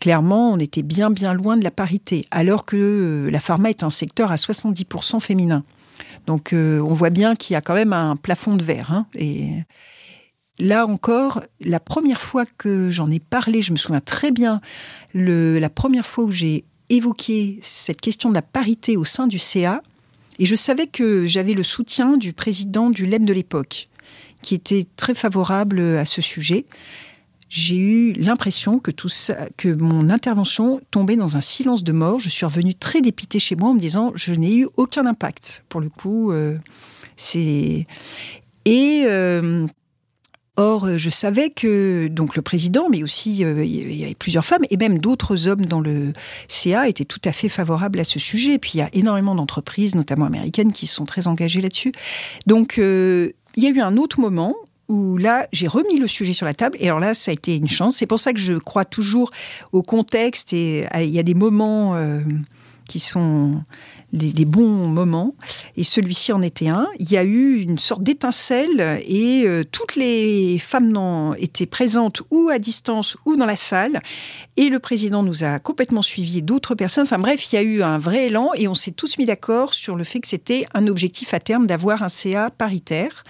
clairement, 0.00 0.52
on 0.52 0.58
était 0.58 0.82
bien 0.82 1.10
bien 1.10 1.32
loin 1.32 1.56
de 1.56 1.64
la 1.64 1.70
parité, 1.70 2.26
alors 2.30 2.66
que 2.66 3.28
la 3.30 3.40
pharma 3.40 3.70
est 3.70 3.82
un 3.82 3.90
secteur 3.90 4.32
à 4.32 4.36
70% 4.36 5.20
féminin. 5.20 5.64
Donc 6.26 6.52
euh, 6.52 6.80
on 6.80 6.92
voit 6.92 7.10
bien 7.10 7.36
qu'il 7.36 7.54
y 7.54 7.56
a 7.56 7.60
quand 7.60 7.74
même 7.74 7.92
un 7.92 8.16
plafond 8.16 8.56
de 8.56 8.62
verre. 8.62 8.92
Hein, 8.92 9.06
et 9.14 9.50
là 10.58 10.86
encore, 10.86 11.42
la 11.60 11.80
première 11.80 12.20
fois 12.20 12.44
que 12.58 12.90
j'en 12.90 13.10
ai 13.10 13.20
parlé, 13.20 13.62
je 13.62 13.72
me 13.72 13.76
souviens 13.76 14.00
très 14.00 14.30
bien, 14.30 14.60
la 15.14 15.70
première 15.70 16.06
fois 16.06 16.24
où 16.24 16.30
j'ai 16.30 16.64
évoqué 16.88 17.58
cette 17.62 18.00
question 18.00 18.28
de 18.28 18.34
la 18.34 18.42
parité 18.42 18.96
au 18.96 19.04
sein 19.04 19.26
du 19.26 19.38
CA, 19.38 19.82
et 20.38 20.46
je 20.46 20.56
savais 20.56 20.86
que 20.86 21.26
j'avais 21.26 21.52
le 21.52 21.62
soutien 21.62 22.16
du 22.16 22.32
président 22.32 22.90
du 22.90 23.06
LEM 23.06 23.24
de 23.24 23.32
l'époque, 23.32 23.88
qui 24.42 24.54
était 24.54 24.86
très 24.96 25.14
favorable 25.14 25.80
à 25.80 26.04
ce 26.04 26.22
sujet. 26.22 26.64
J'ai 27.50 27.76
eu 27.76 28.12
l'impression 28.12 28.78
que 28.78 29.74
mon 29.74 30.08
intervention 30.08 30.80
tombait 30.92 31.16
dans 31.16 31.36
un 31.36 31.40
silence 31.40 31.82
de 31.82 31.90
mort. 31.90 32.20
Je 32.20 32.28
suis 32.28 32.46
revenue 32.46 32.76
très 32.76 33.00
dépitée 33.00 33.40
chez 33.40 33.56
moi 33.56 33.70
en 33.70 33.74
me 33.74 33.80
disant 33.80 34.12
je 34.14 34.32
n'ai 34.34 34.54
eu 34.54 34.68
aucun 34.76 35.04
impact. 35.04 35.64
Pour 35.68 35.80
le 35.80 35.88
coup, 35.88 36.30
euh, 36.30 36.58
c'est 37.16 37.88
et 38.66 39.02
euh, 39.06 39.66
Or, 40.54 40.96
je 40.96 41.10
savais 41.10 41.50
que 41.50 42.06
donc 42.06 42.36
le 42.36 42.42
président, 42.42 42.88
mais 42.88 43.02
aussi 43.02 43.44
euh, 43.44 43.64
il 43.64 43.96
y 43.96 44.04
avait 44.04 44.14
plusieurs 44.14 44.44
femmes 44.44 44.64
et 44.70 44.76
même 44.76 44.98
d'autres 44.98 45.48
hommes 45.48 45.64
dans 45.64 45.80
le 45.80 46.12
CA 46.46 46.86
étaient 46.86 47.04
tout 47.04 47.22
à 47.24 47.32
fait 47.32 47.48
favorables 47.48 47.98
à 47.98 48.04
ce 48.04 48.20
sujet. 48.20 48.54
Et 48.54 48.58
puis 48.60 48.72
il 48.74 48.78
y 48.78 48.82
a 48.82 48.90
énormément 48.92 49.34
d'entreprises, 49.34 49.96
notamment 49.96 50.26
américaines, 50.26 50.72
qui 50.72 50.86
sont 50.86 51.04
très 51.04 51.26
engagées 51.26 51.62
là-dessus. 51.62 51.90
Donc 52.46 52.76
il 52.76 53.32
y 53.56 53.66
a 53.66 53.70
eu 53.70 53.80
un 53.80 53.96
autre 53.96 54.20
moment 54.20 54.54
où 54.90 55.16
là, 55.16 55.46
j'ai 55.52 55.68
remis 55.68 55.98
le 55.98 56.08
sujet 56.08 56.32
sur 56.32 56.44
la 56.44 56.52
table. 56.52 56.76
Et 56.80 56.86
alors 56.86 56.98
là, 56.98 57.14
ça 57.14 57.30
a 57.30 57.34
été 57.34 57.56
une 57.56 57.68
chance. 57.68 57.96
C'est 57.96 58.06
pour 58.06 58.18
ça 58.18 58.32
que 58.32 58.40
je 58.40 58.54
crois 58.54 58.84
toujours 58.84 59.30
au 59.72 59.82
contexte 59.82 60.52
et 60.52 60.84
il 60.96 61.10
y 61.10 61.20
a 61.20 61.22
des 61.22 61.34
moments 61.34 61.94
euh, 61.94 62.20
qui 62.88 62.98
sont 62.98 63.62
des, 64.12 64.44
bons 64.44 64.88
moments. 64.88 65.36
Et 65.76 65.84
celui-ci 65.84 66.32
en 66.32 66.42
était 66.42 66.66
un. 66.66 66.88
Il 66.98 67.08
y 67.08 67.16
a 67.16 67.22
eu 67.22 67.60
une 67.60 67.78
sorte 67.78 68.02
d'étincelle 68.02 69.00
et 69.06 69.44
euh, 69.46 69.62
toutes 69.70 69.94
les 69.94 70.58
femmes 70.58 71.36
étaient 71.38 71.66
présentes 71.66 72.22
ou 72.32 72.48
à 72.48 72.58
distance 72.58 73.16
ou 73.26 73.36
dans 73.36 73.46
la 73.46 73.54
salle. 73.54 74.00
Et 74.56 74.70
le 74.70 74.80
président 74.80 75.22
nous 75.22 75.44
a 75.44 75.60
complètement 75.60 76.02
suivis, 76.02 76.42
d'autres 76.42 76.74
personnes. 76.74 77.04
Enfin 77.04 77.18
bref, 77.18 77.52
il 77.52 77.54
y 77.54 77.58
a 77.58 77.62
eu 77.62 77.82
un 77.82 77.98
vrai 77.98 78.26
élan 78.26 78.50
et 78.56 78.66
on 78.66 78.74
s'est 78.74 78.90
tous 78.90 79.18
mis 79.18 79.26
d'accord 79.26 79.72
sur 79.72 79.94
le 79.94 80.02
fait 80.02 80.18
que 80.18 80.26
c'était 80.26 80.66
un 80.74 80.88
objectif 80.88 81.32
à 81.32 81.38
terme 81.38 81.68
d'avoir 81.68 82.02
un 82.02 82.08
CA 82.08 82.50
paritaire. 82.50 83.22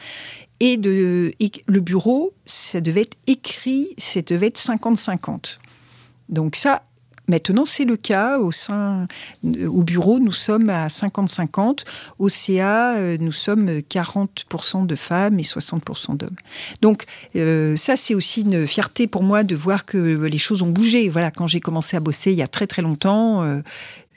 Et, 0.60 0.76
de, 0.76 1.32
le 1.66 1.80
bureau, 1.80 2.32
ça 2.44 2.80
devait 2.80 3.02
être 3.02 3.16
écrit, 3.26 3.94
ça 3.98 4.20
devait 4.22 4.48
être 4.48 4.60
50-50. 4.60 5.58
Donc 6.28 6.54
ça, 6.54 6.82
Maintenant, 7.30 7.64
c'est 7.64 7.84
le 7.84 7.96
cas 7.96 8.40
au 8.40 8.50
euh, 8.70 9.06
au 9.68 9.84
bureau, 9.84 10.18
nous 10.18 10.32
sommes 10.32 10.68
à 10.68 10.88
50-50. 10.88 11.84
Au 12.18 12.28
CA, 12.28 12.96
euh, 12.96 13.16
nous 13.20 13.30
sommes 13.30 13.68
40% 13.68 14.84
de 14.84 14.96
femmes 14.96 15.38
et 15.38 15.42
60% 15.42 16.16
d'hommes. 16.16 16.34
Donc, 16.82 17.04
euh, 17.36 17.76
ça, 17.76 17.96
c'est 17.96 18.16
aussi 18.16 18.40
une 18.40 18.66
fierté 18.66 19.06
pour 19.06 19.22
moi 19.22 19.44
de 19.44 19.54
voir 19.54 19.86
que 19.86 19.96
les 19.96 20.38
choses 20.38 20.62
ont 20.62 20.70
bougé. 20.70 21.08
Voilà, 21.08 21.30
quand 21.30 21.46
j'ai 21.46 21.60
commencé 21.60 21.96
à 21.96 22.00
bosser 22.00 22.32
il 22.32 22.38
y 22.38 22.42
a 22.42 22.48
très 22.48 22.66
très 22.66 22.82
longtemps, 22.82 23.44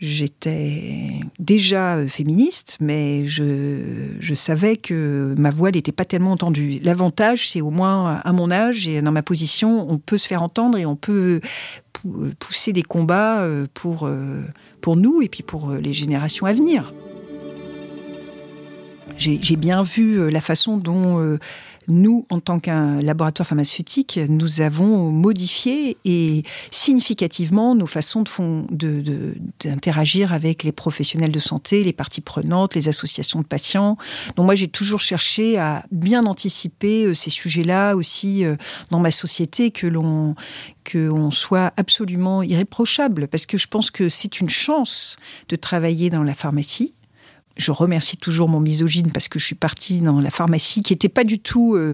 J'étais 0.05 1.22
déjà 1.39 1.95
euh, 1.95 2.10
féministe, 2.10 2.75
mais 2.81 3.25
je, 3.25 4.33
savais 4.36 4.75
que 4.75 5.33
ma 5.38 5.50
voix 5.50 5.72
n'était 5.72 5.93
pas 5.93 6.03
tellement 6.03 6.33
entendue. 6.33 6.81
L'avantage, 6.83 7.50
c'est 7.50 7.62
au 7.62 7.69
moins 7.69 8.19
à 8.22 8.33
mon 8.33 8.51
âge 8.51 8.86
et 8.86 9.01
dans 9.01 9.13
ma 9.13 9.24
position, 9.24 9.89
on 9.89 10.00
peut 10.00 10.17
se 10.17 10.27
faire 10.27 10.43
entendre 10.43 10.77
et 10.77 10.86
on 10.86 10.98
peut 10.98 11.39
pousser 12.38 12.74
des 12.74 12.83
combats 12.83 13.43
euh, 13.43 13.65
pour, 13.74 14.05
euh, 14.05 14.41
pour 14.81 14.98
nous 14.98 15.22
et 15.22 15.29
puis 15.29 15.41
pour 15.41 15.72
les 15.72 15.93
générations 15.93 16.48
à 16.48 16.51
venir. 16.51 16.93
J'ai 19.15 19.55
bien 19.55 19.83
vu 19.83 20.29
la 20.29 20.41
façon 20.41 20.75
dont 20.75 21.38
nous, 21.88 22.25
en 22.30 22.40
tant 22.40 22.60
qu'un 22.60 23.02
laboratoire 23.02 23.48
pharmaceutique, 23.48 24.20
nous 24.30 24.62
avons 24.62 25.12
modifié 25.12 25.98
et 26.06 26.44
significativement 26.72 27.75
nos 27.75 27.88
façons 27.88 28.24
d'interagir 28.72 30.30
de, 30.30 30.34
avec 30.34 30.63
les 30.63 30.72
professionnels 30.72 31.32
de 31.32 31.40
santé, 31.40 31.84
les 31.84 31.94
parties 31.94 32.22
prenantes, 32.22 32.75
les 32.75 32.88
associations 32.88 33.42
de 33.42 33.46
patients. 33.46 33.98
Donc 34.36 34.46
moi, 34.46 34.56
j'ai 34.56 34.68
toujours 34.68 35.00
cherché 35.00 35.58
à 35.58 35.86
bien 35.92 36.24
anticiper 36.24 37.06
euh, 37.06 37.13
ces 37.13 37.30
sujets-là 37.30 37.96
aussi 37.96 38.46
euh, 38.46 38.56
dans 38.92 39.00
ma 39.00 39.12
société, 39.12 39.72
que 39.72 39.88
l'on 39.88 40.36
qu'on 40.92 41.32
soit 41.32 41.72
absolument 41.78 42.44
irréprochable, 42.44 43.30
parce 43.30 43.46
que 43.46 43.58
je 43.58 43.68
pense 43.68 43.90
que 43.90 44.10
c'est 44.10 44.42
une 44.42 44.50
chance 44.50 45.18
de 45.48 45.56
travailler 45.56 46.10
dans 46.10 46.24
la 46.24 46.34
pharmacie 46.34 46.94
je 47.57 47.72
remercie 47.72 48.17
toujours 48.17 48.50
mon 48.50 48.60
misogyne 48.60 49.12
parce 49.12 49.27
que 49.27 49.39
je 49.39 49.45
suis 49.45 49.55
partie 49.55 50.00
dans 50.00 50.19
la 50.19 50.29
pharmacie 50.29 50.81
qui 50.81 50.93
n'était 50.93 51.10
pas 51.10 51.24
du 51.24 51.39
tout 51.39 51.75
euh, 51.75 51.93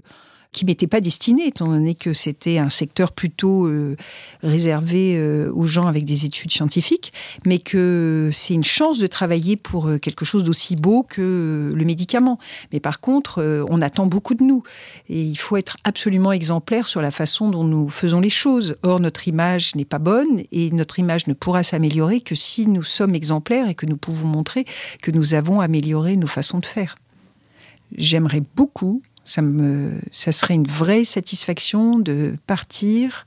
qui 0.52 0.64
m'était 0.64 0.88
pas 0.88 1.00
destiné, 1.00 1.46
étant 1.46 1.68
donné 1.68 1.94
que 1.94 2.12
c'était 2.12 2.58
un 2.58 2.70
secteur 2.70 3.12
plutôt 3.12 3.66
euh, 3.66 3.96
réservé 4.42 5.16
euh, 5.16 5.52
aux 5.52 5.66
gens 5.66 5.86
avec 5.86 6.04
des 6.04 6.24
études 6.24 6.50
scientifiques, 6.50 7.12
mais 7.46 7.60
que 7.60 8.30
c'est 8.32 8.54
une 8.54 8.64
chance 8.64 8.98
de 8.98 9.06
travailler 9.06 9.56
pour 9.56 9.86
euh, 9.86 9.98
quelque 9.98 10.24
chose 10.24 10.42
d'aussi 10.42 10.74
beau 10.74 11.04
que 11.04 11.72
le 11.72 11.84
médicament. 11.84 12.38
Mais 12.72 12.80
par 12.80 13.00
contre, 13.00 13.64
on 13.68 13.80
attend 13.80 14.06
beaucoup 14.06 14.34
de 14.34 14.42
nous, 14.42 14.62
et 15.08 15.22
il 15.22 15.36
faut 15.36 15.56
être 15.56 15.76
absolument 15.84 16.32
exemplaire 16.32 16.88
sur 16.88 17.00
la 17.00 17.12
façon 17.12 17.48
dont 17.48 17.64
nous 17.64 17.88
faisons 17.88 18.20
les 18.20 18.30
choses. 18.30 18.74
Or, 18.82 18.98
notre 18.98 19.28
image 19.28 19.74
n'est 19.76 19.84
pas 19.84 19.98
bonne, 19.98 20.42
et 20.50 20.70
notre 20.72 20.98
image 20.98 21.28
ne 21.28 21.32
pourra 21.32 21.62
s'améliorer 21.62 22.20
que 22.20 22.34
si 22.34 22.66
nous 22.66 22.82
sommes 22.82 23.14
exemplaires 23.14 23.68
et 23.68 23.74
que 23.74 23.86
nous 23.86 23.96
pouvons 23.96 24.26
montrer 24.26 24.64
que 25.00 25.10
nous 25.10 25.34
avons 25.34 25.60
amélioré 25.60 26.16
nos 26.16 26.26
façons 26.26 26.58
de 26.58 26.66
faire. 26.66 26.96
J'aimerais 27.96 28.42
beaucoup 28.56 29.02
ça, 29.24 30.32
serait 30.32 30.54
une 30.54 30.66
vraie 30.66 31.04
satisfaction 31.04 31.98
de 31.98 32.36
partir 32.46 33.26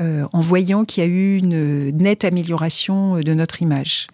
euh, 0.00 0.26
en 0.32 0.40
voyant 0.40 0.84
qu'il 0.84 1.04
y 1.04 1.06
a 1.06 1.10
eu 1.10 1.36
une 1.36 1.90
nette 1.96 2.24
amélioration 2.24 3.20
de 3.20 3.34
notre 3.34 3.60
image. 3.60 4.06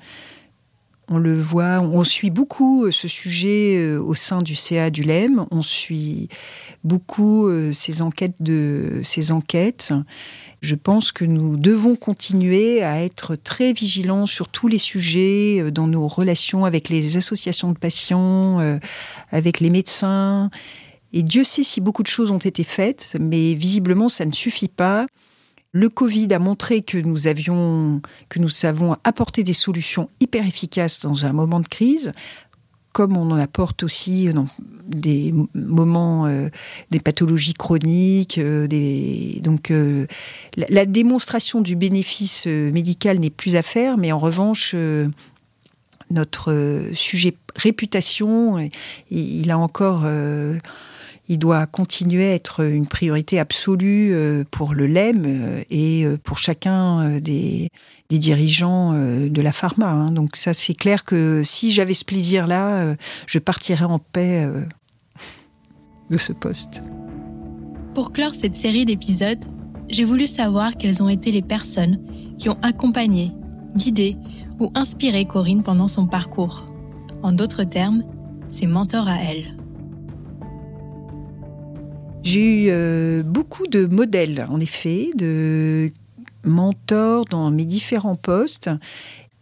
On 1.08 1.18
le 1.18 1.40
voit, 1.40 1.78
on 1.80 2.02
suit 2.02 2.30
beaucoup 2.30 2.84
euh, 2.84 2.90
ce 2.90 3.06
sujet 3.06 3.76
euh, 3.78 4.00
au 4.00 4.14
sein 4.14 4.38
du 4.38 4.56
CA 4.56 4.90
du 4.90 5.04
LEM, 5.04 5.46
on 5.52 5.62
suit 5.62 6.28
beaucoup 6.82 7.48
ces 7.72 8.02
enquêtes. 8.02 9.92
Je 10.62 10.74
pense 10.74 11.12
que 11.12 11.24
nous 11.24 11.56
devons 11.56 11.94
continuer 11.94 12.82
à 12.82 13.04
être 13.04 13.36
très 13.36 13.72
vigilants 13.72 14.26
sur 14.26 14.48
tous 14.48 14.66
les 14.68 14.78
sujets 14.78 15.70
dans 15.70 15.86
nos 15.86 16.08
relations 16.08 16.64
avec 16.64 16.88
les 16.88 17.16
associations 17.16 17.72
de 17.72 17.78
patients, 17.78 18.58
avec 19.30 19.60
les 19.60 19.70
médecins 19.70 20.50
et 21.16 21.22
Dieu 21.22 21.44
sait 21.44 21.62
si 21.62 21.80
beaucoup 21.80 22.02
de 22.02 22.08
choses 22.08 22.30
ont 22.30 22.36
été 22.36 22.62
faites, 22.62 23.16
mais 23.18 23.54
visiblement, 23.54 24.10
ça 24.10 24.26
ne 24.26 24.32
suffit 24.32 24.68
pas. 24.68 25.06
Le 25.72 25.88
Covid 25.88 26.28
a 26.34 26.38
montré 26.38 26.82
que 26.82 26.98
nous 26.98 27.26
avions, 27.26 28.02
que 28.28 28.38
nous 28.38 28.50
savons 28.50 28.96
apporter 29.02 29.42
des 29.42 29.54
solutions 29.54 30.10
hyper 30.20 30.46
efficaces 30.46 31.00
dans 31.00 31.24
un 31.24 31.32
moment 31.32 31.60
de 31.60 31.68
crise, 31.68 32.12
comme 32.92 33.16
on 33.16 33.30
en 33.30 33.36
apporte 33.36 33.82
aussi 33.82 34.30
dans 34.34 34.44
des 34.86 35.32
moments, 35.54 36.26
euh, 36.26 36.50
des 36.90 37.00
pathologies 37.00 37.54
chroniques. 37.54 38.36
Euh, 38.36 38.66
donc, 39.40 39.70
euh, 39.70 40.06
la, 40.68 40.84
démonstration 40.84 41.62
du 41.62 41.76
bénéfice 41.76 42.44
médical 42.44 43.20
n'est 43.20 43.30
plus 43.30 43.56
à 43.56 43.62
faire, 43.62 43.96
mais 43.96 44.12
en 44.12 44.18
revanche, 44.18 44.76
notre 46.10 46.90
sujet 46.92 47.34
réputation, 47.56 48.68
il 49.10 49.50
a 49.50 49.56
encore 49.56 50.04
il 51.28 51.38
doit 51.38 51.66
continuer 51.66 52.30
à 52.30 52.34
être 52.34 52.64
une 52.64 52.86
priorité 52.86 53.38
absolue 53.38 54.10
euh, 54.12 54.44
pour 54.50 54.74
le 54.74 54.86
LEM 54.86 55.24
euh, 55.26 55.62
et 55.70 56.04
euh, 56.04 56.16
pour 56.22 56.38
chacun 56.38 57.18
des, 57.18 57.68
dirigeants 58.10 58.92
de 58.92 59.42
la 59.42 59.52
pharma. 59.52 59.90
Hein. 59.90 60.06
Donc 60.06 60.36
ça, 60.36 60.54
c'est 60.54 60.74
clair 60.74 61.04
que 61.04 61.42
si 61.44 61.72
j'avais 61.72 61.94
ce 61.94 62.04
plaisir-là, 62.04 62.94
je 63.26 63.38
partirais 63.40 63.84
en 63.84 63.98
paix 63.98 64.48
de 66.10 66.16
ce 66.16 66.32
poste. 66.32 66.82
Pour 67.94 68.12
clore 68.12 68.34
cette 68.34 68.54
série 68.54 68.84
d'épisodes, 68.84 69.44
j'ai 69.90 70.04
voulu 70.04 70.28
savoir 70.28 70.76
quelles 70.76 71.02
ont 71.02 71.08
été 71.08 71.32
les 71.32 71.42
personnes 71.42 72.00
qui 72.38 72.48
ont 72.48 72.58
accompagné, 72.62 73.32
guidé 73.74 74.16
ou 74.60 74.70
inspiré 74.74 75.24
Corinne 75.24 75.64
pendant 75.64 75.88
son 75.88 76.06
parcours. 76.06 76.66
En 77.24 77.32
d'autres 77.32 77.64
termes, 77.64 78.04
ses 78.50 78.66
mentors 78.66 79.08
à 79.08 79.16
elle. 79.20 79.56
J'ai 82.26 82.64
eu 82.64 82.66
euh, 82.70 83.22
beaucoup 83.22 83.68
de 83.68 83.86
modèles, 83.86 84.48
en 84.50 84.58
effet, 84.58 85.10
de 85.14 85.92
mentors 86.42 87.24
dans 87.26 87.52
mes 87.52 87.64
différents 87.64 88.16
postes. 88.16 88.68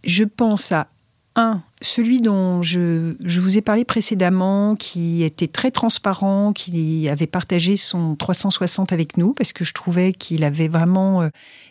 Je 0.04 0.22
pense 0.22 0.70
à 0.70 0.88
un, 1.34 1.62
celui 1.80 2.20
dont 2.20 2.60
je, 2.60 3.14
vous 3.38 3.56
ai 3.56 3.62
parlé 3.62 3.86
précédemment, 3.86 4.76
qui 4.76 5.22
était 5.22 5.46
très 5.46 5.70
transparent, 5.70 6.52
qui 6.52 7.08
avait 7.08 7.26
partagé 7.26 7.78
son 7.78 8.16
360 8.16 8.92
avec 8.92 9.16
nous, 9.16 9.32
parce 9.32 9.54
que 9.54 9.64
je 9.64 9.72
trouvais 9.72 10.12
qu'il 10.12 10.44
avait 10.44 10.68
vraiment 10.68 11.22
euh, 11.22 11.28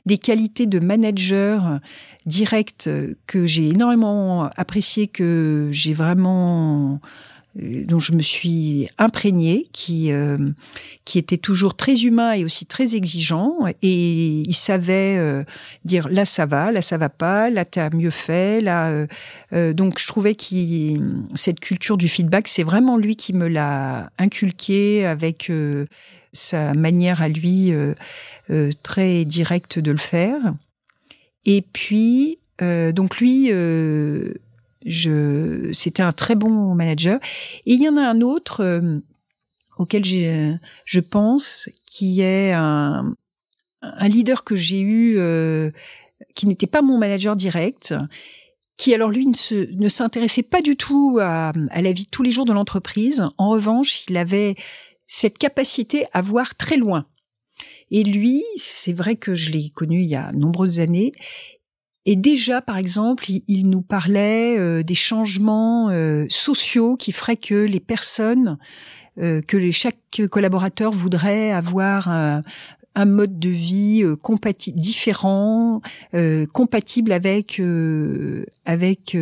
des 0.08 0.18
qualités 0.18 0.66
de 0.66 0.80
manager 0.80 1.78
direct 2.26 2.90
que 3.28 3.46
j'ai 3.46 3.70
énormément 3.70 4.50
apprécié, 4.58 5.06
que 5.08 5.70
j'ai 5.72 5.94
vraiment 5.94 6.94
euh, 6.94 7.08
dont 7.56 8.00
je 8.00 8.14
me 8.14 8.24
suis 8.24 8.90
imprégnée, 8.98 9.68
qui 9.74 10.12
euh, 10.12 10.38
qui 11.06 11.20
était 11.20 11.38
toujours 11.38 11.76
très 11.76 12.02
humain 12.02 12.34
et 12.34 12.44
aussi 12.44 12.66
très 12.66 12.96
exigeant, 12.96 13.58
et 13.84 14.42
il 14.42 14.54
savait 14.54 15.18
euh, 15.20 15.44
dire 15.86 16.10
là 16.10 16.26
ça 16.26 16.48
va, 16.48 16.72
là 16.72 16.82
ça 16.82 16.98
va 16.98 17.10
pas, 17.10 17.52
là 17.52 17.64
t'as 17.64 17.92
mieux 17.92 18.10
fait, 18.10 18.62
là 18.62 19.06
donc 19.74 20.00
je 20.00 20.08
trouvais 20.08 20.34
que 20.34 20.44
cette 21.36 21.60
culture 21.60 21.98
du 21.98 22.08
feedback, 22.08 22.48
c'est 22.48 22.64
vraiment 22.64 22.98
lui 22.98 23.16
qui 23.16 23.34
me 23.34 23.48
l'a 23.48 24.10
inculqué 24.18 25.06
avec 25.06 25.52
sa 26.32 26.74
manière 26.74 27.22
à 27.22 27.28
lui 27.28 27.72
très 28.82 29.26
directe 29.26 29.78
de 29.78 29.92
le 29.92 29.98
faire. 29.98 30.40
Et 31.46 31.64
puis 31.74 32.40
donc 32.60 33.18
lui 33.18 33.52
je, 34.86 35.72
c'était 35.74 36.04
un 36.04 36.12
très 36.12 36.36
bon 36.36 36.76
manager. 36.76 37.20
Et 37.66 37.74
il 37.74 37.82
y 37.82 37.90
en 37.90 37.98
a 37.98 38.02
un 38.02 38.22
autre 38.22 38.62
euh, 38.62 39.00
auquel 39.78 40.06
j'ai, 40.06 40.56
je 40.86 41.00
pense, 41.00 41.70
qui 41.86 42.22
est 42.22 42.54
un, 42.54 43.16
un 43.82 44.08
leader 44.08 44.44
que 44.44 44.56
j'ai 44.56 44.82
eu, 44.82 45.16
euh, 45.18 45.72
qui 46.36 46.48
n'était 46.48 46.68
pas 46.68 46.82
mon 46.82 46.98
manager 46.98 47.36
direct, 47.36 47.94
qui 48.78 48.94
alors 48.94 49.10
lui 49.10 49.28
ne, 49.28 49.90
s'intéressait 49.90 50.44
pas 50.44 50.62
du 50.62 50.76
tout 50.76 51.20
à, 51.22 51.52
à 51.70 51.82
la 51.82 51.92
vie 51.92 52.06
de 52.06 52.10
tous 52.10 52.24
les 52.24 52.32
jours 52.32 52.46
de 52.46 52.54
l'entreprise. 52.54 53.24
En 53.38 53.50
revanche, 53.50 54.06
il 54.10 54.18
avait 54.18 54.56
cette 55.08 55.38
capacité 55.38 56.06
à 56.14 56.22
voir 56.22 56.56
très 56.56 56.78
loin. 56.78 57.06
Et 57.92 58.04
lui, 58.04 58.44
c'est 58.58 58.94
vrai 58.94 59.16
que 59.16 59.36
je 59.36 59.52
l'ai 59.52 59.70
connu 59.70 60.02
il 60.02 60.10
y 60.10 60.16
a 60.16 60.32
nombreuses 60.32 60.80
années, 60.80 61.12
et 62.06 62.16
déjà, 62.18 62.62
par 62.62 62.78
exemple, 62.78 63.26
il, 63.30 63.70
nous 63.70 63.82
parlait 63.82 64.58
euh, 64.60 64.84
des 64.84 64.96
changements 64.96 65.90
euh, 65.90 66.26
sociaux 66.30 66.98
qui 66.98 67.14
feraient 67.14 67.38
que 67.38 67.64
les 67.66 67.80
personnes, 67.80 68.58
euh, 69.20 69.42
que 69.42 69.72
chaque 69.72 70.22
collaborateur 70.30 70.92
voudrait 70.92 71.52
avoir 71.52 72.10
un 72.96 73.06
mode 73.06 73.40
de 73.40 73.50
vie 73.50 74.04
euh, 74.04 74.16
compatible, 74.16 74.80
différent, 74.80 75.82
euh, 76.14 76.46
compatible 76.54 77.12
avec 77.12 77.60
euh, 77.60 78.46
avec 78.66 79.18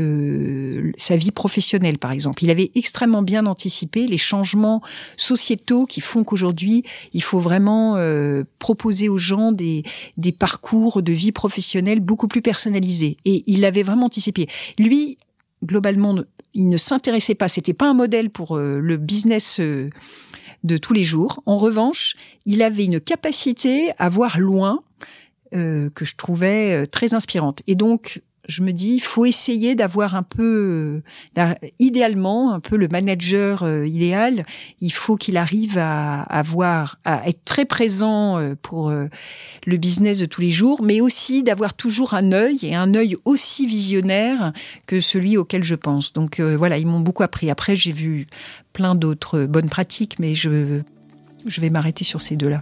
sa 0.98 1.18
vie 1.18 1.32
professionnelle, 1.32 1.98
par 1.98 2.12
exemple. 2.12 2.44
Il 2.44 2.50
avait 2.52 2.72
extrêmement 2.76 3.22
bien 3.22 3.46
anticipé 3.46 4.08
les 4.08 4.18
changements 4.18 4.82
sociétaux 5.18 5.86
qui 5.86 6.02
font 6.02 6.24
qu'aujourd'hui, 6.24 6.84
il 7.14 7.24
faut 7.24 7.40
vraiment 7.40 7.98
proposer 8.60 9.10
aux 9.10 9.18
gens 9.18 9.52
des 9.52 9.84
des 10.18 10.32
parcours 10.32 11.02
de 11.02 11.12
vie 11.12 11.32
professionnelle 11.32 12.00
beaucoup 12.00 12.28
plus 12.28 12.42
personnalisés. 12.42 13.18
Et 13.26 13.44
il 13.48 13.62
l'avait 13.62 13.84
vraiment 13.84 14.06
anticipé. 14.06 14.48
Lui, 14.78 15.18
globalement, 15.64 16.16
il 16.54 16.70
ne 16.70 16.78
s'intéressait 16.78 17.36
pas. 17.36 17.50
C'était 17.50 17.74
pas 17.74 17.90
un 17.90 17.94
modèle 17.94 18.30
pour 18.30 18.58
le 18.58 18.98
business 18.98 19.60
de 20.64 20.78
tous 20.78 20.94
les 20.94 21.04
jours. 21.04 21.42
En 21.46 21.58
revanche, 21.58 22.16
il 22.46 22.62
avait 22.62 22.86
une 22.86 23.00
capacité 23.00 23.92
à 23.98 24.10
voir 24.10 24.40
loin 24.40 24.80
euh, 25.54 25.90
que 25.90 26.06
je 26.06 26.16
trouvais 26.16 26.84
euh, 26.84 26.86
très 26.86 27.14
inspirante. 27.14 27.62
Et 27.68 27.76
donc, 27.76 28.22
je 28.52 28.62
me 28.62 28.72
dis, 28.72 28.96
il 28.96 29.02
faut 29.02 29.26
essayer 29.26 29.76
d'avoir 29.76 30.16
un 30.16 30.24
peu, 30.24 31.02
euh, 31.38 31.54
idéalement, 31.80 32.54
un 32.54 32.60
peu 32.60 32.76
le 32.76 32.88
manager 32.90 33.64
euh, 33.64 33.88
idéal. 33.88 34.46
Il 34.82 34.92
faut 34.92 35.16
qu'il 35.16 35.38
arrive 35.38 35.78
à 35.78 36.22
avoir, 36.24 37.00
à 37.06 37.28
être 37.30 37.44
très 37.46 37.66
présent 37.66 38.38
euh, 38.38 38.56
pour 38.62 38.92
le 38.92 39.78
business 39.78 40.20
de 40.20 40.26
tous 40.26 40.42
les 40.42 40.52
jours, 40.52 40.82
mais 40.84 41.00
aussi 41.02 41.44
d'avoir 41.44 41.74
toujours 41.74 42.14
un 42.14 42.32
œil 42.34 42.60
et 42.64 42.76
un 42.76 42.94
œil 42.94 43.16
aussi 43.26 43.66
visionnaire 43.66 44.52
que 44.86 45.00
celui 45.00 45.38
auquel 45.38 45.64
je 45.64 45.76
pense. 45.76 46.14
Donc 46.14 46.40
voilà, 46.42 46.78
ils 46.78 46.88
m'ont 46.88 47.00
beaucoup 47.00 47.24
appris. 47.24 47.50
Après, 47.50 47.76
j'ai 47.76 47.94
vu 47.94 48.28
plein 48.74 48.96
d'autres 48.96 49.46
bonnes 49.46 49.70
pratiques, 49.70 50.20
mais 50.20 50.36
je 50.36 50.84
vais 51.46 51.70
m'arrêter 51.70 52.04
sur 52.04 52.20
ces 52.20 52.36
deux-là. 52.36 52.62